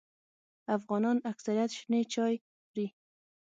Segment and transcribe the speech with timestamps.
[0.77, 2.87] افغانان اکثریت شنې چای خوري